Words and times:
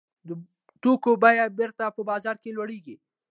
د 0.27 0.29
توکو 0.81 1.11
بیه 1.23 1.45
بېرته 1.59 1.83
په 1.95 2.01
بازار 2.09 2.35
کې 2.43 2.55
لوړېږي 2.57 2.95